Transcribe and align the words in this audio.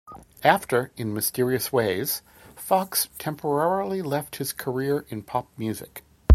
After 0.43 0.89
"In 0.97 1.13
Mysterious 1.13 1.71
Ways", 1.71 2.23
Foxx 2.55 3.07
temporarily 3.19 4.01
left 4.01 4.37
his 4.37 4.51
career 4.51 5.05
in 5.09 5.21
pop 5.21 5.45
music. 5.59 6.01